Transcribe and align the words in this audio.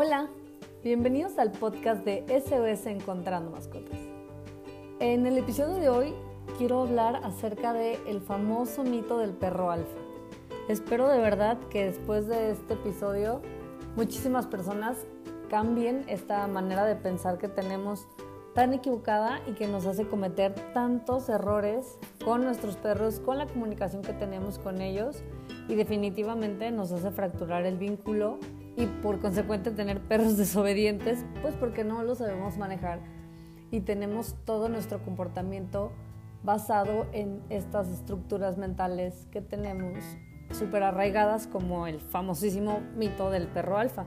Hola, 0.00 0.28
bienvenidos 0.84 1.38
al 1.38 1.50
podcast 1.50 2.04
de 2.04 2.24
SOS 2.28 2.86
Encontrando 2.86 3.50
Mascotas. 3.50 3.98
En 5.00 5.26
el 5.26 5.36
episodio 5.36 5.74
de 5.74 5.88
hoy 5.88 6.14
quiero 6.56 6.82
hablar 6.82 7.16
acerca 7.24 7.72
del 7.72 7.98
el 8.06 8.20
famoso 8.20 8.84
mito 8.84 9.18
del 9.18 9.32
perro 9.32 9.72
alfa. 9.72 9.98
Espero 10.68 11.08
de 11.08 11.18
verdad 11.18 11.58
que 11.68 11.86
después 11.86 12.28
de 12.28 12.52
este 12.52 12.74
episodio 12.74 13.42
muchísimas 13.96 14.46
personas 14.46 14.98
cambien 15.50 16.04
esta 16.06 16.46
manera 16.46 16.84
de 16.84 16.94
pensar 16.94 17.38
que 17.38 17.48
tenemos 17.48 18.06
tan 18.54 18.74
equivocada 18.74 19.40
y 19.48 19.54
que 19.54 19.66
nos 19.66 19.84
hace 19.84 20.06
cometer 20.06 20.54
tantos 20.74 21.28
errores 21.28 21.98
con 22.24 22.44
nuestros 22.44 22.76
perros, 22.76 23.18
con 23.18 23.36
la 23.36 23.48
comunicación 23.48 24.02
que 24.02 24.12
tenemos 24.12 24.60
con 24.60 24.80
ellos 24.80 25.24
y 25.66 25.74
definitivamente 25.74 26.70
nos 26.70 26.92
hace 26.92 27.10
fracturar 27.10 27.66
el 27.66 27.78
vínculo 27.78 28.38
y 28.78 28.86
por 28.86 29.18
consecuente 29.18 29.72
tener 29.72 30.00
perros 30.00 30.36
desobedientes, 30.38 31.24
pues 31.42 31.54
porque 31.56 31.84
no 31.84 32.02
lo 32.02 32.14
sabemos 32.14 32.56
manejar 32.56 33.00
y 33.70 33.80
tenemos 33.80 34.36
todo 34.44 34.68
nuestro 34.68 35.02
comportamiento 35.04 35.92
basado 36.42 37.06
en 37.12 37.42
estas 37.50 37.88
estructuras 37.88 38.56
mentales 38.56 39.26
que 39.32 39.40
tenemos 39.40 39.98
súper 40.52 40.84
arraigadas 40.84 41.46
como 41.46 41.86
el 41.86 42.00
famosísimo 42.00 42.80
mito 42.96 43.30
del 43.30 43.48
perro 43.48 43.76
alfa. 43.76 44.06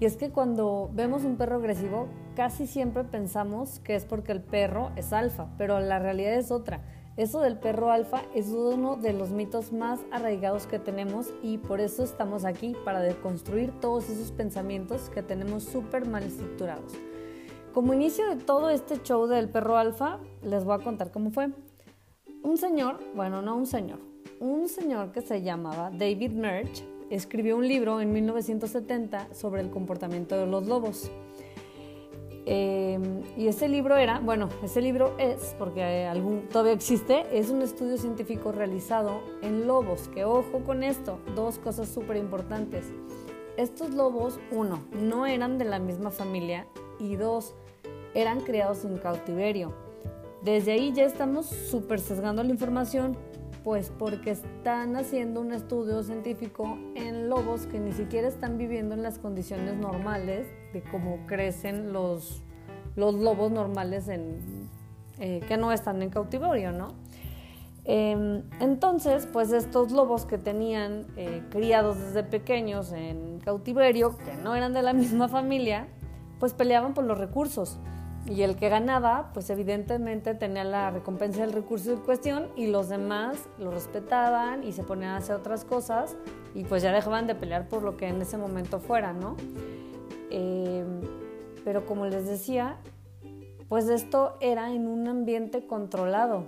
Y 0.00 0.04
es 0.04 0.16
que 0.16 0.30
cuando 0.30 0.90
vemos 0.92 1.24
un 1.24 1.36
perro 1.36 1.56
agresivo, 1.56 2.08
casi 2.36 2.66
siempre 2.66 3.04
pensamos 3.04 3.80
que 3.80 3.94
es 3.94 4.04
porque 4.04 4.32
el 4.32 4.42
perro 4.42 4.90
es 4.96 5.12
alfa, 5.12 5.48
pero 5.56 5.80
la 5.80 5.98
realidad 5.98 6.34
es 6.34 6.50
otra. 6.50 6.82
Eso 7.18 7.40
del 7.40 7.58
perro 7.58 7.90
alfa 7.90 8.22
es 8.32 8.46
uno 8.46 8.94
de 8.94 9.12
los 9.12 9.30
mitos 9.30 9.72
más 9.72 9.98
arraigados 10.12 10.68
que 10.68 10.78
tenemos 10.78 11.34
y 11.42 11.58
por 11.58 11.80
eso 11.80 12.04
estamos 12.04 12.44
aquí, 12.44 12.76
para 12.84 13.00
deconstruir 13.00 13.72
todos 13.80 14.08
esos 14.08 14.30
pensamientos 14.30 15.10
que 15.10 15.24
tenemos 15.24 15.64
súper 15.64 16.06
mal 16.06 16.22
estructurados. 16.22 16.92
Como 17.74 17.92
inicio 17.92 18.28
de 18.28 18.36
todo 18.36 18.70
este 18.70 19.02
show 19.02 19.26
del 19.26 19.48
perro 19.48 19.76
alfa, 19.76 20.20
les 20.42 20.62
voy 20.62 20.76
a 20.76 20.84
contar 20.84 21.10
cómo 21.10 21.32
fue. 21.32 21.48
Un 22.44 22.56
señor, 22.56 23.00
bueno, 23.16 23.42
no 23.42 23.56
un 23.56 23.66
señor, 23.66 23.98
un 24.38 24.68
señor 24.68 25.10
que 25.10 25.20
se 25.20 25.42
llamaba 25.42 25.90
David 25.90 26.30
Merch 26.30 26.84
escribió 27.10 27.56
un 27.56 27.66
libro 27.66 28.00
en 28.00 28.12
1970 28.12 29.34
sobre 29.34 29.62
el 29.62 29.70
comportamiento 29.70 30.36
de 30.36 30.46
los 30.46 30.68
lobos. 30.68 31.10
Em, 32.50 33.24
y 33.36 33.48
ese 33.48 33.68
libro 33.68 33.98
era, 33.98 34.20
bueno, 34.20 34.48
ese 34.62 34.80
libro 34.80 35.14
es, 35.18 35.54
porque 35.58 36.06
algún, 36.06 36.48
todavía 36.48 36.72
existe, 36.72 37.26
es 37.30 37.50
un 37.50 37.60
estudio 37.60 37.98
científico 37.98 38.52
realizado 38.52 39.20
en 39.42 39.66
lobos, 39.66 40.08
que 40.08 40.24
ojo 40.24 40.60
con 40.64 40.82
esto, 40.82 41.18
dos 41.34 41.58
cosas 41.58 41.90
súper 41.90 42.16
importantes. 42.16 42.86
Estos 43.58 43.90
lobos, 43.90 44.40
uno, 44.50 44.78
no 44.98 45.26
eran 45.26 45.58
de 45.58 45.66
la 45.66 45.78
misma 45.78 46.10
familia 46.10 46.66
y 46.98 47.16
dos, 47.16 47.54
eran 48.14 48.40
criados 48.40 48.82
en 48.86 48.96
cautiverio. 48.96 49.74
Desde 50.42 50.72
ahí 50.72 50.94
ya 50.94 51.04
estamos 51.04 51.44
súper 51.44 52.00
sesgando 52.00 52.42
la 52.42 52.50
información 52.50 53.14
pues 53.64 53.90
porque 53.98 54.30
están 54.30 54.96
haciendo 54.96 55.40
un 55.40 55.52
estudio 55.52 56.02
científico 56.02 56.78
en 56.94 57.28
lobos 57.28 57.66
que 57.66 57.78
ni 57.78 57.92
siquiera 57.92 58.28
están 58.28 58.58
viviendo 58.58 58.94
en 58.94 59.02
las 59.02 59.18
condiciones 59.18 59.76
normales 59.76 60.46
de 60.72 60.82
cómo 60.82 61.26
crecen 61.26 61.92
los, 61.92 62.42
los 62.96 63.14
lobos 63.14 63.50
normales 63.50 64.08
en, 64.08 64.68
eh, 65.18 65.40
que 65.48 65.56
no 65.56 65.72
están 65.72 66.02
en 66.02 66.10
cautiverio, 66.10 66.72
¿no? 66.72 66.94
Em, 67.84 68.42
entonces, 68.60 69.26
pues 69.32 69.50
estos 69.50 69.92
lobos 69.92 70.26
que 70.26 70.36
tenían 70.36 71.06
eh, 71.16 71.42
criados 71.50 71.98
desde 71.98 72.22
pequeños 72.22 72.92
en 72.92 73.40
cautiverio, 73.40 74.16
que 74.18 74.34
no 74.42 74.54
eran 74.54 74.72
de 74.74 74.82
la 74.82 74.92
misma 74.94 75.28
familia, 75.28 75.88
pues 76.38 76.54
peleaban 76.54 76.94
por 76.94 77.04
los 77.04 77.18
recursos 77.18 77.78
y 78.30 78.42
el 78.42 78.56
que 78.56 78.68
ganaba, 78.68 79.30
pues 79.32 79.48
evidentemente 79.50 80.34
tenía 80.34 80.64
la 80.64 80.90
recompensa 80.90 81.40
del 81.40 81.52
recurso 81.52 81.92
en 81.92 82.00
cuestión 82.00 82.48
y 82.56 82.66
los 82.66 82.88
demás 82.88 83.48
lo 83.58 83.70
respetaban 83.70 84.64
y 84.64 84.72
se 84.72 84.82
ponían 84.82 85.12
a 85.12 85.16
hacer 85.16 85.36
otras 85.36 85.64
cosas 85.64 86.16
y 86.54 86.64
pues 86.64 86.82
ya 86.82 86.92
dejaban 86.92 87.26
de 87.26 87.34
pelear 87.34 87.68
por 87.68 87.82
lo 87.82 87.96
que 87.96 88.06
en 88.06 88.20
ese 88.20 88.36
momento 88.36 88.80
fuera, 88.80 89.12
¿no? 89.12 89.36
Eh, 90.30 90.84
pero 91.64 91.86
como 91.86 92.06
les 92.06 92.26
decía, 92.26 92.76
pues 93.68 93.88
esto 93.88 94.36
era 94.40 94.72
en 94.72 94.86
un 94.88 95.08
ambiente 95.08 95.66
controlado. 95.66 96.44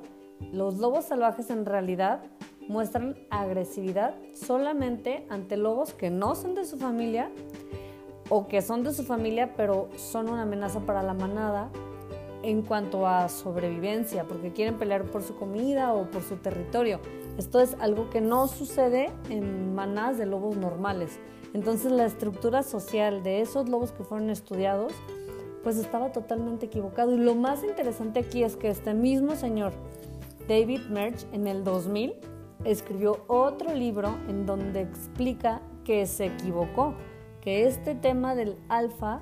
Los 0.53 0.79
lobos 0.79 1.07
salvajes 1.07 1.51
en 1.51 1.65
realidad 1.65 2.23
muestran 2.69 3.17
agresividad 3.31 4.15
solamente 4.35 5.27
ante 5.29 5.57
lobos 5.57 5.93
que 5.93 6.11
no 6.11 6.35
son 6.35 6.55
de 6.55 6.65
su 6.65 6.79
familia 6.79 7.31
o 8.31 8.49
que 8.49 8.63
son 8.63 8.83
de 8.83 8.95
su 8.95 9.03
familia 9.05 9.53
pero 9.57 9.91
son 9.97 10.31
una 10.31 10.43
amenaza 10.43 10.81
para 10.81 11.03
la 11.03 11.13
manada 11.13 11.71
en 12.43 12.63
cuanto 12.63 13.07
a 13.07 13.29
sobrevivencia, 13.29 14.25
porque 14.25 14.53
quieren 14.53 14.79
pelear 14.79 15.05
por 15.05 15.23
su 15.23 15.37
comida 15.37 15.93
o 15.93 16.11
por 16.11 16.23
su 16.23 16.37
territorio. 16.37 17.01
Esto 17.37 17.61
es 17.61 17.77
algo 17.81 18.09
que 18.11 18.21
no 18.21 18.49
sucede 18.49 19.11
en 19.29 19.75
manadas 19.75 20.19
de 20.19 20.27
lobos 20.27 20.57
normales. 20.57 21.19
Entonces 21.53 21.93
la 21.93 22.07
estructura 22.07 22.63
social 22.63 23.23
de 23.23 23.41
esos 23.41 23.69
lobos 23.69 23.93
que 23.93 24.05
fueron 24.05 24.31
estudiados, 24.31 24.93
pues 25.63 25.77
estaba 25.77 26.13
totalmente 26.13 26.67
equivocado. 26.67 27.13
Y 27.13 27.19
lo 27.19 27.35
más 27.35 27.63
interesante 27.63 28.21
aquí 28.21 28.43
es 28.43 28.57
que 28.57 28.71
este 28.71 28.95
mismo 28.95 29.37
señor, 29.37 29.73
David 30.49 30.81
Merch, 30.89 31.27
en 31.33 31.47
el 31.47 31.65
2000, 31.65 32.15
escribió 32.65 33.25
otro 33.27 33.75
libro 33.75 34.15
en 34.29 34.47
donde 34.47 34.81
explica 34.81 35.61
que 35.85 36.07
se 36.07 36.27
equivocó 36.27 36.95
que 37.41 37.67
este 37.67 37.95
tema 37.95 38.35
del 38.35 38.57
alfa 38.69 39.21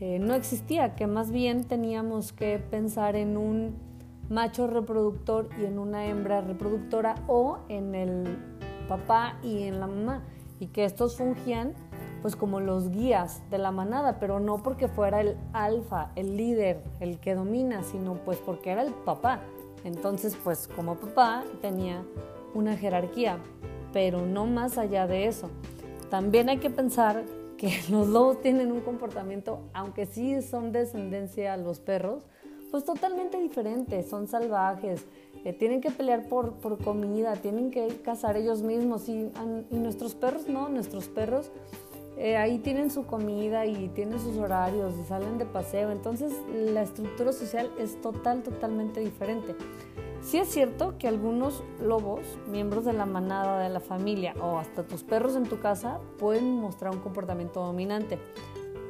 eh, 0.00 0.18
no 0.18 0.34
existía, 0.34 0.94
que 0.96 1.06
más 1.06 1.30
bien 1.30 1.64
teníamos 1.64 2.32
que 2.32 2.58
pensar 2.58 3.16
en 3.16 3.36
un 3.36 3.76
macho 4.28 4.66
reproductor 4.66 5.48
y 5.60 5.64
en 5.64 5.78
una 5.78 6.06
hembra 6.06 6.40
reproductora 6.40 7.16
o 7.26 7.58
en 7.68 7.94
el 7.94 8.38
papá 8.88 9.36
y 9.42 9.64
en 9.64 9.80
la 9.80 9.86
mamá 9.86 10.22
y 10.58 10.68
que 10.68 10.84
estos 10.84 11.16
fungían 11.16 11.74
pues 12.22 12.36
como 12.36 12.60
los 12.60 12.90
guías 12.90 13.42
de 13.50 13.58
la 13.58 13.70
manada, 13.70 14.18
pero 14.20 14.40
no 14.40 14.62
porque 14.62 14.88
fuera 14.88 15.20
el 15.20 15.36
alfa, 15.52 16.10
el 16.16 16.36
líder, 16.36 16.84
el 17.00 17.18
que 17.18 17.34
domina, 17.34 17.82
sino 17.82 18.14
pues 18.14 18.38
porque 18.38 18.70
era 18.70 18.82
el 18.82 18.92
papá. 18.92 19.40
Entonces 19.84 20.36
pues 20.42 20.68
como 20.68 20.96
papá 20.96 21.44
tenía 21.62 22.02
una 22.52 22.76
jerarquía, 22.76 23.38
pero 23.92 24.26
no 24.26 24.46
más 24.46 24.76
allá 24.76 25.06
de 25.06 25.26
eso. 25.26 25.50
También 26.10 26.48
hay 26.50 26.58
que 26.58 26.70
pensar 26.70 27.24
que 27.60 27.78
los 27.90 28.08
lobos 28.08 28.40
tienen 28.40 28.72
un 28.72 28.80
comportamiento, 28.80 29.60
aunque 29.74 30.06
sí 30.06 30.40
son 30.40 30.72
descendencia 30.72 31.52
a 31.52 31.56
los 31.58 31.78
perros, 31.78 32.24
pues 32.70 32.84
totalmente 32.84 33.38
diferente, 33.38 34.02
son 34.02 34.28
salvajes, 34.28 35.04
eh, 35.44 35.52
tienen 35.52 35.80
que 35.80 35.90
pelear 35.90 36.28
por, 36.28 36.54
por, 36.54 36.78
comida, 36.78 37.34
tienen 37.34 37.70
que 37.70 37.88
cazar 38.02 38.36
ellos 38.36 38.62
mismos 38.62 39.08
y, 39.08 39.30
y 39.70 39.76
nuestros 39.76 40.14
perros 40.14 40.48
no, 40.48 40.68
nuestros 40.68 41.08
perros 41.08 41.50
eh, 42.16 42.36
ahí 42.36 42.58
tienen 42.58 42.90
su 42.90 43.06
comida 43.06 43.66
y 43.66 43.88
tienen 43.88 44.20
sus 44.20 44.36
horarios 44.36 44.94
y 44.98 45.04
salen 45.08 45.38
de 45.38 45.46
paseo, 45.46 45.90
entonces 45.90 46.32
la 46.52 46.82
estructura 46.82 47.32
social 47.32 47.70
es 47.78 48.00
total, 48.00 48.42
totalmente 48.42 49.00
diferente. 49.00 49.54
Sí 50.22 50.38
es 50.38 50.48
cierto 50.48 50.98
que 50.98 51.08
algunos 51.08 51.64
lobos, 51.82 52.20
miembros 52.46 52.84
de 52.84 52.92
la 52.92 53.06
manada, 53.06 53.58
de 53.60 53.70
la 53.70 53.80
familia 53.80 54.34
o 54.40 54.58
hasta 54.58 54.82
tus 54.82 55.02
perros 55.02 55.34
en 55.34 55.44
tu 55.44 55.60
casa 55.60 55.98
pueden 56.18 56.60
mostrar 56.60 56.94
un 56.94 57.00
comportamiento 57.00 57.64
dominante, 57.64 58.18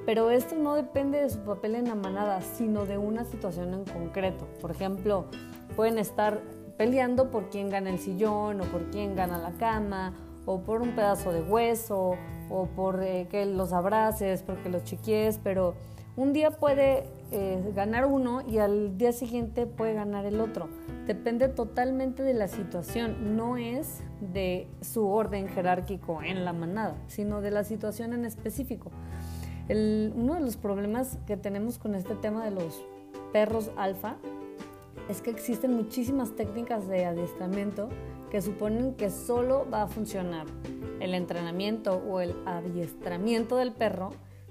pero 0.07 0.31
esto 0.31 0.57
no 0.57 0.75
depende 0.75 1.21
de 1.21 1.31
su 1.31 1.39
papel 1.41 1.77
en 1.77 1.89
la 1.89 1.95
manada, 1.95 2.41
sino 2.41 2.85
de 2.85 2.99
una 2.99 3.25
situación 3.25 3.73
en 3.75 3.85
concreto. 3.85 4.49
Por 4.61 4.73
ejemplo, 4.73 5.27
pueden 5.77 5.99
estar 5.99 6.41
peleando 6.77 7.31
por 7.31 7.49
quién 7.49 7.71
gana 7.71 7.91
el 7.91 7.99
sillón 7.99 8.61
o 8.61 8.65
por 8.65 8.91
quién 8.91 9.15
gana 9.15 9.39
la 9.39 9.53
cama 9.53 10.15
o 10.47 10.61
por 10.62 10.83
un 10.83 10.97
pedazo 10.97 11.33
de 11.33 11.43
hueso 11.43 12.17
o 12.49 12.67
por 12.75 13.03
eh, 13.03 13.29
que 13.31 13.47
los 13.47 13.73
abraces, 13.73 14.43
porque 14.43 14.69
los 14.69 14.83
chiquies, 14.83 15.38
pero 15.43 15.75
un 16.17 16.33
día 16.33 16.50
puede 16.50 17.05
eh, 17.31 17.73
ganar 17.75 18.06
uno 18.06 18.43
y 18.49 18.59
al 18.59 18.99
día 18.99 19.12
siguiente 19.12 19.67
puede 19.67 19.94
ganar 19.94 20.26
el 20.26 20.41
otro. 20.41 20.69
Depende 21.06 21.49
totalmente 21.49 22.23
de 22.23 22.35
la 22.35 22.47
situación, 22.47 23.37
no 23.37 23.56
es 23.56 24.02
de 24.20 24.69
su 24.81 25.08
orden 25.08 25.49
jerárquico 25.49 26.23
en 26.23 26.44
la 26.44 26.52
manada, 26.52 26.97
sino 27.08 27.41
de 27.41 27.50
la 27.50 27.64
situación 27.64 28.12
en 28.12 28.25
específico. 28.25 28.91
uno 29.69 30.35
de 30.35 30.41
los 30.41 30.56
problemas 30.56 31.19
que 31.26 31.37
tenemos 31.37 31.79
con 31.79 31.94
este 31.94 32.14
tema 32.14 32.44
de 32.44 32.50
los 32.50 32.85
perros 33.32 33.70
alfa 33.76 34.17
es 35.08 35.23
que 35.23 35.31
existen 35.31 35.75
muchísimas 35.75 36.37
técnicas 36.37 36.87
de 36.87 37.05
adiestramiento 37.05 37.88
que 38.31 38.43
suponen 38.43 38.94
que 38.94 39.11
solo 39.11 39.67
va 39.73 39.82
a 39.82 39.88
funcionar 39.88 40.47
el 41.00 41.14
entrenamiento 41.14 41.97
o 42.08 42.20
el 42.20 42.37
adiestramiento 42.47 43.56
del 43.56 43.73
perro 43.73 44.11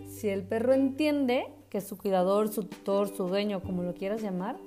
si 0.10 0.30
el 0.30 0.44
perro 0.44 0.74
entiende 0.74 1.46
que 1.69 1.81
su 1.81 1.98
cuidador, 1.98 2.50
su 2.50 2.63
tutor, 2.63 3.07
su 3.07 3.28
dueño, 3.28 3.62
como 3.62 3.84
lo 3.84 3.94
quieras 3.94 4.22
llamar, 4.22 4.57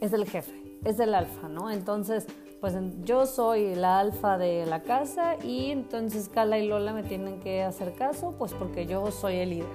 es 0.00 0.12
el 0.12 0.26
jefe, 0.26 0.61
es 0.84 0.98
el 1.00 1.14
alfa, 1.14 1.48
¿no? 1.48 1.70
Entonces, 1.70 2.26
pues 2.60 2.74
yo 3.04 3.26
soy 3.26 3.74
la 3.74 3.98
alfa 3.98 4.38
de 4.38 4.66
la 4.66 4.82
casa 4.82 5.36
y 5.42 5.70
entonces 5.70 6.28
Cala 6.28 6.58
y 6.58 6.68
Lola 6.68 6.92
me 6.92 7.02
tienen 7.02 7.40
que 7.40 7.62
hacer 7.62 7.92
caso, 7.94 8.34
pues 8.38 8.52
porque 8.54 8.86
yo 8.86 9.10
soy 9.10 9.36
el 9.36 9.50
líder. 9.50 9.68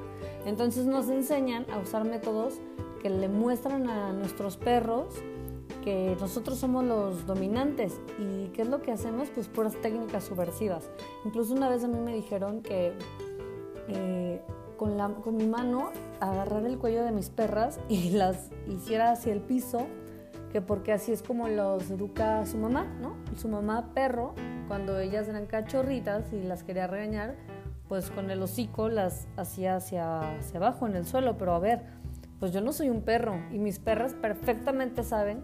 Entonces 0.45 0.85
nos 0.85 1.09
enseñan 1.09 1.65
a 1.71 1.79
usar 1.79 2.05
métodos 2.05 2.55
que 3.01 3.09
le 3.09 3.27
muestran 3.27 3.89
a 3.89 4.13
nuestros 4.13 4.57
perros 4.57 5.15
que 5.83 6.17
nosotros 6.19 6.57
somos 6.57 6.83
los 6.83 7.25
dominantes 7.25 7.99
y 8.19 8.47
qué 8.47 8.63
es 8.63 8.67
lo 8.67 8.81
que 8.81 8.91
hacemos, 8.91 9.29
pues 9.29 9.47
puras 9.47 9.73
técnicas 9.81 10.25
subversivas. 10.25 10.89
Incluso 11.23 11.53
una 11.53 11.69
vez 11.69 11.83
a 11.83 11.87
mí 11.87 11.97
me 11.97 12.13
dijeron 12.13 12.61
que 12.61 12.93
eh, 13.87 14.41
con, 14.75 14.97
la, 14.97 15.07
con 15.09 15.37
mi 15.37 15.45
mano 15.45 15.91
agarrar 16.19 16.65
el 16.65 16.77
cuello 16.77 17.03
de 17.03 17.11
mis 17.11 17.29
perras 17.29 17.79
y 17.87 18.09
las 18.09 18.49
hiciera 18.67 19.11
hacia 19.11 19.31
el 19.31 19.39
piso, 19.39 19.87
que 20.51 20.61
porque 20.61 20.93
así 20.93 21.11
es 21.11 21.21
como 21.21 21.47
los 21.47 21.89
educa 21.89 22.45
su 22.45 22.57
mamá, 22.57 22.85
¿no? 23.01 23.15
Su 23.35 23.47
mamá 23.47 23.93
perro, 23.93 24.33
cuando 24.67 24.99
ellas 24.99 25.27
eran 25.27 25.45
cachorritas 25.45 26.31
y 26.33 26.41
las 26.41 26.63
quería 26.63 26.87
regañar, 26.87 27.35
pues 27.87 28.09
con 28.11 28.29
el 28.29 28.41
hocico 28.41 28.89
las 28.89 29.27
hacía 29.37 29.75
hacia, 29.75 30.37
hacia 30.37 30.57
abajo 30.57 30.87
en 30.87 30.95
el 30.95 31.05
suelo, 31.05 31.37
pero 31.37 31.53
a 31.53 31.59
ver, 31.59 31.83
pues 32.39 32.51
yo 32.51 32.61
no 32.61 32.73
soy 32.73 32.89
un 32.89 33.01
perro 33.01 33.35
y 33.51 33.59
mis 33.59 33.79
perras 33.79 34.13
perfectamente 34.13 35.03
saben 35.03 35.43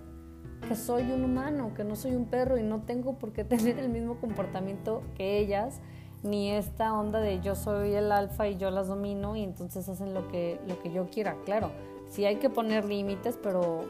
que 0.67 0.75
soy 0.75 1.11
un 1.11 1.23
humano, 1.23 1.73
que 1.75 1.83
no 1.83 1.95
soy 1.95 2.15
un 2.15 2.25
perro 2.25 2.57
y 2.57 2.63
no 2.63 2.81
tengo 2.81 3.17
por 3.17 3.33
qué 3.33 3.43
tener 3.43 3.79
el 3.79 3.89
mismo 3.89 4.19
comportamiento 4.19 5.03
que 5.15 5.39
ellas, 5.39 5.81
ni 6.23 6.51
esta 6.51 6.93
onda 6.93 7.19
de 7.19 7.41
yo 7.41 7.55
soy 7.55 7.93
el 7.93 8.11
alfa 8.11 8.47
y 8.47 8.57
yo 8.57 8.71
las 8.71 8.87
domino 8.87 9.35
y 9.35 9.43
entonces 9.43 9.87
hacen 9.89 10.13
lo 10.13 10.27
que, 10.29 10.59
lo 10.67 10.79
que 10.81 10.91
yo 10.91 11.09
quiera. 11.09 11.35
Claro, 11.43 11.71
sí 12.13 12.25
hay 12.25 12.35
que 12.35 12.49
poner 12.49 12.85
límites, 12.85 13.37
pero 13.41 13.85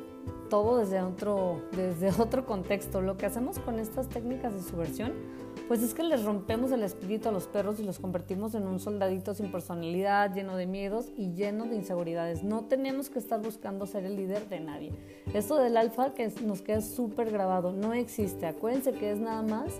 todo 0.50 0.78
desde 0.78 1.02
otro, 1.02 1.62
desde 1.72 2.10
otro 2.22 2.46
contexto. 2.46 3.02
Lo 3.02 3.18
que 3.18 3.26
hacemos 3.26 3.60
con 3.60 3.80
estas 3.80 4.08
técnicas 4.08 4.54
de 4.54 4.62
subversión 4.62 5.14
pues 5.68 5.82
es 5.82 5.94
que 5.94 6.04
les 6.04 6.24
rompemos 6.24 6.72
el 6.72 6.84
espíritu 6.84 7.30
a 7.30 7.32
los 7.32 7.48
perros 7.48 7.80
y 7.80 7.84
los 7.84 8.00
convertimos 8.00 8.54
en 8.54 8.68
un 8.68 8.80
soldadito 8.80 9.34
sin 9.34 9.52
personalidad, 9.52 10.34
lleno 10.34 10.58
de 10.58 10.68
miedos 10.68 11.08
y 11.16 11.34
lleno 11.34 11.66
de 11.66 11.76
inseguridades. 11.76 12.44
No 12.44 12.66
tenemos 12.66 13.10
que 13.10 13.20
estar 13.20 13.42
buscando 13.42 13.86
ser 13.86 14.06
el 14.06 14.16
líder 14.16 14.48
de 14.50 14.60
nadie. 14.60 14.92
Esto 15.34 15.58
del 15.58 15.78
alfa 15.78 16.14
que 16.14 16.32
nos 16.46 16.62
queda 16.62 16.82
súper 16.82 17.32
grabado, 17.32 17.72
no 17.72 17.94
existe. 17.94 18.46
Acuérdense 18.46 18.92
que 18.94 19.12
es 19.12 19.20
nada 19.20 19.42
más 19.42 19.74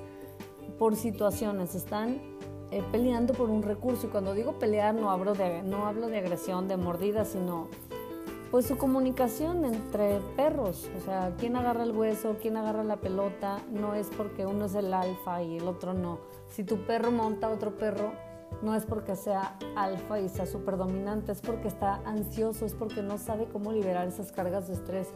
por 0.80 0.96
situaciones. 0.96 1.76
Están 1.76 2.22
eh, 2.72 2.82
peleando 2.92 3.34
por 3.34 3.50
un 3.50 3.62
recurso 3.62 4.08
y 4.08 4.10
cuando 4.10 4.34
digo 4.34 4.58
pelear 4.58 4.96
no 4.96 5.12
hablo 5.12 5.34
de, 5.34 5.64
no 5.64 5.86
hablo 5.86 6.08
de 6.08 6.18
agresión, 6.18 6.68
de 6.68 6.78
mordida, 6.78 7.26
sino 7.26 7.68
pues 8.54 8.68
su 8.68 8.78
comunicación 8.78 9.66
entre 9.66 10.20
perros, 10.36 10.88
o 10.96 11.00
sea, 11.00 11.34
quién 11.40 11.56
agarra 11.56 11.82
el 11.82 11.92
hueso, 11.92 12.38
quién 12.40 12.56
agarra 12.56 12.84
la 12.84 12.98
pelota, 12.98 13.58
no 13.72 13.96
es 13.96 14.12
porque 14.16 14.46
uno 14.46 14.66
es 14.66 14.76
el 14.76 14.94
alfa 14.94 15.42
y 15.42 15.58
el 15.58 15.68
otro 15.68 15.96
no. 15.96 16.20
Si 16.50 16.64
tu 16.64 16.86
perro 16.86 17.10
monta 17.10 17.48
a 17.48 17.50
otro 17.50 17.80
perro, 17.80 18.14
no 18.62 18.76
es 18.76 18.86
porque 18.86 19.16
sea 19.16 19.58
alfa 19.76 20.20
y 20.20 20.30
sea 20.30 20.46
súper 20.46 20.78
dominante, 20.78 21.32
es 21.32 21.42
porque 21.42 21.68
está 21.68 21.96
ansioso, 22.06 22.68
es 22.68 22.76
porque 22.76 23.02
no 23.02 23.18
sabe 23.18 23.48
cómo 23.52 23.72
liberar 23.72 24.08
esas 24.08 24.32
cargas 24.32 24.68
de 24.68 24.76
estrés. 24.76 25.08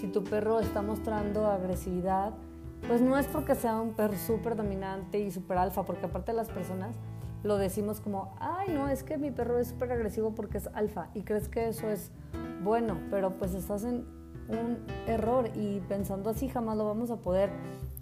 Si 0.00 0.06
tu 0.06 0.24
perro 0.24 0.60
está 0.60 0.80
mostrando 0.80 1.46
agresividad, 1.48 2.32
pues 2.88 3.02
no 3.02 3.18
es 3.18 3.26
porque 3.26 3.56
sea 3.56 3.78
un 3.78 3.92
perro 3.92 4.16
súper 4.16 4.56
dominante 4.56 5.18
y 5.18 5.30
súper 5.30 5.58
alfa, 5.58 5.82
porque 5.82 6.06
aparte 6.06 6.32
las 6.32 6.48
personas 6.48 6.96
lo 7.42 7.58
decimos 7.58 8.00
como, 8.00 8.34
ay, 8.40 8.70
no, 8.70 8.88
es 8.88 9.02
que 9.02 9.18
mi 9.18 9.30
perro 9.30 9.58
es 9.58 9.68
súper 9.68 9.92
agresivo 9.92 10.34
porque 10.34 10.56
es 10.56 10.68
alfa 10.68 11.08
y 11.12 11.24
crees 11.24 11.50
que 11.50 11.68
eso 11.68 11.90
es 11.90 12.10
bueno, 12.66 12.98
pero 13.10 13.38
pues 13.38 13.54
estás 13.54 13.84
en 13.84 14.04
un 14.48 14.78
error 15.06 15.48
y 15.54 15.80
pensando 15.88 16.30
así 16.30 16.48
jamás 16.48 16.76
lo 16.76 16.84
vamos 16.84 17.10
a 17.10 17.16
poder 17.16 17.50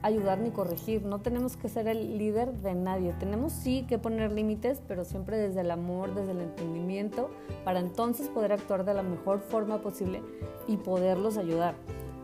ayudar 0.03 0.39
ni 0.39 0.51
corregir. 0.51 1.05
No 1.05 1.21
tenemos 1.21 1.57
que 1.57 1.69
ser 1.69 1.87
el 1.87 2.19
líder 2.19 2.53
de 2.53 2.75
nadie. 2.75 3.15
Tenemos 3.15 3.53
sí 3.53 3.87
que 3.89 3.99
poner 3.99 4.33
límites, 4.33 4.83
pero 4.87 5.05
siempre 5.05 5.39
desde 5.39 5.61
el 5.61 5.71
amor, 5.71 6.15
desde 6.15 6.33
el 6.33 6.41
entendimiento, 6.41 7.31
para 7.65 7.81
entonces 7.81 8.29
poder 8.29 8.53
actuar 8.53 8.85
de 8.85 8.95
la 8.95 9.03
mejor 9.03 9.41
forma 9.41 9.79
posible 9.79 10.23
y 10.67 10.77
poderlos 10.77 11.39
ayudar. 11.39 11.75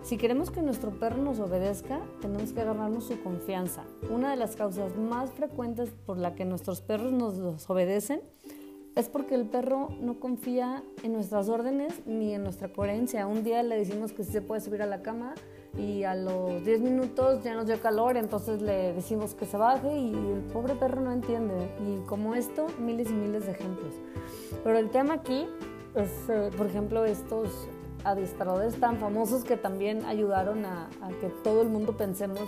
Si 0.02 0.16
queremos 0.16 0.50
que 0.50 0.62
nuestro 0.62 0.90
perro 0.92 1.22
nos 1.22 1.40
obedezca, 1.40 2.00
tenemos 2.22 2.52
que 2.52 2.64
ganarnos 2.64 3.04
su 3.04 3.22
confianza. 3.22 3.84
Una 4.10 4.31
de 4.31 4.37
las 4.37 4.56
causas 4.56 4.96
más 4.96 5.31
frecuentes 5.31 5.90
por 5.90 6.16
la 6.16 6.34
que 6.34 6.46
nuestros 6.46 6.81
perros 6.81 7.12
nos 7.12 7.69
obedecen 7.69 8.22
es 9.00 9.08
porque 9.08 9.35
el 9.35 9.47
perro 9.47 9.88
no 10.00 10.20
confía 10.20 10.82
en 11.02 11.14
nuestras 11.14 11.49
órdenes 11.49 12.02
ni 12.06 12.35
en 12.35 12.43
nuestra 12.43 12.73
coherencia. 12.73 13.26
Un 13.26 13.43
día 13.43 13.62
le 13.62 13.79
decimos 13.79 14.12
que 14.12 14.25
sí 14.25 14.32
se 14.32 14.43
puede 14.43 14.61
subir 14.61 14.82
a 14.82 14.87
la 14.87 15.02
cama 15.02 15.35
y 15.76 16.05
a 16.05 16.14
los 16.14 16.64
10 16.64 16.81
minutos 16.81 17.43
ya 17.43 17.55
nos 17.55 17.67
dio 17.67 17.81
calor, 17.81 18.17
entonces 18.17 18.61
le 18.61 18.93
decimos 18.93 19.35
que 19.35 19.47
se 19.47 19.56
baje 19.56 19.97
y 19.97 20.12
el 20.12 20.41
pobre 20.52 20.75
perro 20.75 21.00
no 21.00 21.12
entiende. 21.12 21.55
Y 21.81 22.06
como 22.06 22.35
esto, 22.35 22.67
miles 22.79 23.11
y 23.11 23.14
miles 23.14 23.47
de 23.47 23.52
ejemplos. 23.52 23.94
Pero 24.62 24.79
el 24.79 24.91
tema 24.91 25.14
aquí 25.14 25.49
es, 25.94 26.29
eh, 26.29 26.50
por 26.56 26.67
ejemplo, 26.67 27.05
estos 27.05 27.49
adiestradores 28.05 28.79
tan 28.79 28.99
famosos 28.99 29.44
que 29.44 29.56
también 29.56 30.05
ayudaron 30.05 30.64
a, 30.64 30.91
a 31.00 31.08
que 31.20 31.29
todo 31.43 31.62
el 31.62 31.69
mundo 31.69 31.97
pensemos 31.97 32.41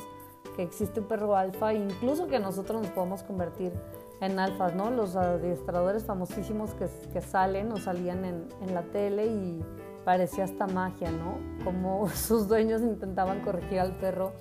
que 0.56 0.62
existe 0.62 1.00
un 1.00 1.06
perro 1.06 1.36
alfa, 1.36 1.74
incluso 1.74 2.26
que 2.26 2.38
nosotros 2.38 2.82
nos 2.82 2.90
podemos 2.90 3.22
convertir 3.22 3.72
en 4.20 4.38
alfas, 4.38 4.74
¿no? 4.74 4.90
Los 4.90 5.16
adiestradores 5.16 6.04
famosísimos 6.04 6.74
que, 6.74 6.86
que 7.12 7.20
salen 7.20 7.72
o 7.72 7.76
salían 7.76 8.24
en, 8.24 8.48
en, 8.60 8.74
la 8.74 8.82
tele 8.82 9.26
y 9.26 9.64
parecía 10.04 10.44
hasta 10.44 10.66
magia, 10.66 11.10
¿no? 11.10 11.38
Como 11.64 12.08
sus 12.14 12.46
dueños 12.48 12.82
intentaban 12.82 13.40
corregir 13.40 13.80
al 13.80 13.92
perro 13.92 14.32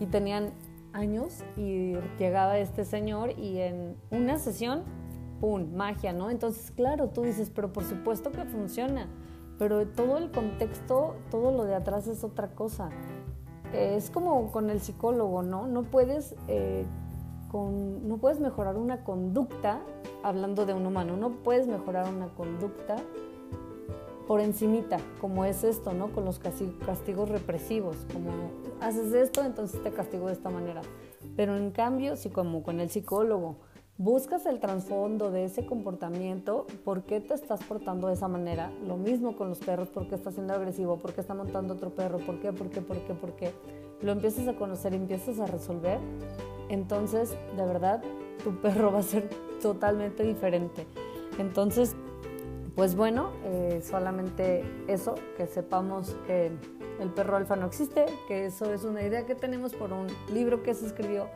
y 0.00 0.06
tenían 0.06 0.52
años 0.92 1.42
y 1.56 1.94
llegaba 2.18 2.58
este 2.58 2.84
señor 2.84 3.30
y 3.38 3.58
en 3.58 3.96
una 4.10 4.38
sesión, 4.38 4.82
¡pum!, 5.40 5.74
magia, 5.74 6.12
¿no? 6.12 6.30
Entonces, 6.30 6.70
claro, 6.70 7.08
tú 7.08 7.22
dices, 7.22 7.50
pero 7.54 7.72
por 7.72 7.84
supuesto 7.84 8.30
que 8.30 8.44
funciona, 8.44 9.08
pero 9.58 9.86
todo 9.86 10.18
el 10.18 10.30
contexto, 10.30 11.16
todo 11.30 11.50
lo 11.50 11.64
de 11.64 11.74
atrás 11.74 12.06
es 12.06 12.24
otra 12.24 12.48
cosa. 12.48 12.90
Es 13.74 14.10
como 14.10 14.50
con 14.52 14.70
el 14.70 14.80
psicólogo, 14.80 15.42
¿no? 15.42 15.66
No 15.66 15.82
puedes... 15.82 16.34
Eh, 16.48 16.84
no 17.52 18.16
puedes 18.20 18.40
mejorar 18.40 18.76
una 18.76 19.04
conducta, 19.04 19.78
hablando 20.24 20.66
de 20.66 20.74
un 20.74 20.86
humano, 20.86 21.16
no 21.16 21.30
puedes 21.30 21.68
mejorar 21.68 22.12
una 22.12 22.26
conducta 22.26 22.96
por 24.26 24.40
encimita, 24.40 24.96
como 25.20 25.44
es 25.44 25.62
esto, 25.64 25.92
¿no? 25.92 26.08
Con 26.08 26.24
los 26.24 26.40
castigos 26.40 27.28
represivos, 27.28 27.96
como 28.12 28.30
haces 28.80 29.12
esto, 29.12 29.44
entonces 29.44 29.82
te 29.82 29.92
castigo 29.92 30.26
de 30.26 30.32
esta 30.32 30.50
manera. 30.50 30.82
Pero 31.36 31.56
en 31.56 31.70
cambio, 31.70 32.16
si 32.16 32.30
como 32.30 32.62
con 32.62 32.80
el 32.80 32.90
psicólogo, 32.90 33.56
buscas 33.96 34.44
el 34.46 34.58
trasfondo 34.58 35.30
de 35.30 35.44
ese 35.44 35.66
comportamiento, 35.66 36.66
por 36.84 37.04
qué 37.04 37.20
te 37.20 37.34
estás 37.34 37.62
portando 37.62 38.08
de 38.08 38.14
esa 38.14 38.26
manera, 38.26 38.72
lo 38.84 38.96
mismo 38.96 39.36
con 39.36 39.48
los 39.48 39.58
perros, 39.58 39.88
por 39.88 40.08
qué 40.08 40.16
está 40.16 40.32
siendo 40.32 40.52
agresivo, 40.52 40.98
por 40.98 41.12
qué 41.12 41.20
está 41.20 41.34
montando 41.34 41.74
otro 41.74 41.90
perro, 41.90 42.18
por 42.18 42.40
qué, 42.40 42.52
por 42.52 42.70
qué, 42.70 42.80
por 42.80 42.98
qué, 43.04 43.14
por 43.14 43.36
qué, 43.36 43.52
lo 44.02 44.12
empiezas 44.12 44.48
a 44.48 44.54
conocer, 44.54 44.94
empiezas 44.94 45.38
a 45.38 45.46
resolver, 45.46 46.00
entonces 46.68 47.36
de 47.56 47.64
verdad 47.64 48.02
tu 48.42 48.60
perro 48.60 48.92
va 48.92 48.98
a 48.98 49.02
ser 49.02 49.30
totalmente 49.62 50.24
diferente. 50.24 50.86
Entonces, 51.38 51.94
pues 52.74 52.96
bueno, 52.96 53.30
eh, 53.44 53.80
solamente 53.82 54.64
eso, 54.88 55.14
que 55.36 55.46
sepamos 55.46 56.16
que 56.26 56.50
el 57.00 57.10
perro 57.10 57.36
alfa 57.36 57.54
no 57.54 57.66
existe, 57.66 58.06
que 58.26 58.46
eso 58.46 58.72
es 58.72 58.84
una 58.84 59.02
idea 59.02 59.24
que 59.26 59.36
tenemos 59.36 59.72
por 59.72 59.92
un 59.92 60.08
libro 60.32 60.64
que 60.64 60.74
se 60.74 60.86
escribió 60.86 61.28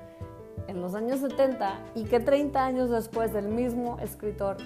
en 0.69 0.81
los 0.81 0.95
años 0.95 1.21
70 1.21 1.81
y 1.97 2.05
que 2.05 2.21
30 2.21 2.65
años 2.65 2.91
después 2.91 3.33
del 3.33 3.49
mismo 3.49 3.99
escritor 4.01 4.59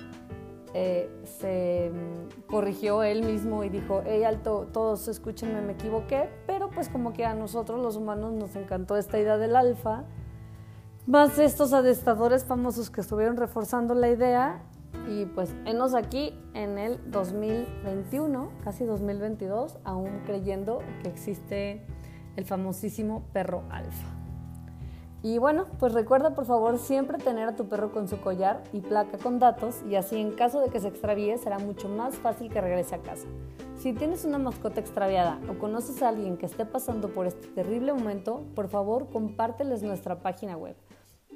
eh, 0.75 1.11
se 1.25 1.90
mm, 1.90 2.50
corrigió 2.50 3.02
él 3.02 3.23
mismo 3.23 3.64
y 3.64 3.71
dijo, 3.71 4.02
hey 4.04 4.25
alto, 4.25 4.68
todos 4.73 5.09
escúchenme, 5.09 5.62
me 5.62 5.73
equivoqué, 5.73 6.28
pero 6.47 6.68
pues 6.71 6.88
como 6.88 7.12
que 7.12 7.25
a 7.25 7.35
nosotros 7.35 7.80
los 7.80 7.97
humanos 7.97 8.32
nos 8.32 8.54
encantó 8.56 8.97
esta 8.97 9.18
idea 9.18 9.38
del 9.38 9.56
alfa 9.56 10.04
más 11.06 11.37
estos 11.40 11.73
adestadores 11.73 12.44
famosos 12.44 12.88
que 12.88 13.00
estuvieron 13.00 13.37
reforzando 13.37 13.92
la 13.94 14.09
idea 14.09 14.62
y 15.09 15.26
pues 15.26 15.52
enos 15.64 15.94
aquí 15.94 16.38
en 16.54 16.78
el 16.78 17.00
2021, 17.11 18.52
casi 18.62 18.85
2022, 18.85 19.78
aún 19.82 20.23
creyendo 20.25 20.78
que 21.02 21.09
existe 21.09 21.85
el 22.37 22.44
famosísimo 22.44 23.25
perro 23.32 23.64
alfa. 23.68 24.21
Y 25.24 25.38
bueno, 25.38 25.66
pues 25.78 25.92
recuerda 25.92 26.34
por 26.34 26.46
favor 26.46 26.78
siempre 26.78 27.16
tener 27.16 27.48
a 27.48 27.54
tu 27.54 27.68
perro 27.68 27.92
con 27.92 28.08
su 28.08 28.20
collar 28.20 28.60
y 28.72 28.80
placa 28.80 29.18
con 29.18 29.38
datos 29.38 29.80
y 29.88 29.94
así 29.94 30.20
en 30.20 30.32
caso 30.32 30.60
de 30.60 30.68
que 30.68 30.80
se 30.80 30.88
extravíe 30.88 31.38
será 31.38 31.60
mucho 31.60 31.88
más 31.88 32.16
fácil 32.16 32.50
que 32.50 32.60
regrese 32.60 32.96
a 32.96 33.02
casa. 33.02 33.28
Si 33.78 33.92
tienes 33.92 34.24
una 34.24 34.38
mascota 34.38 34.80
extraviada 34.80 35.38
o 35.48 35.60
conoces 35.60 36.02
a 36.02 36.08
alguien 36.08 36.36
que 36.36 36.46
esté 36.46 36.66
pasando 36.66 37.12
por 37.12 37.26
este 37.26 37.46
terrible 37.48 37.92
momento, 37.92 38.42
por 38.56 38.66
favor 38.68 39.10
compárteles 39.10 39.84
nuestra 39.84 40.22
página 40.22 40.56
web 40.56 40.74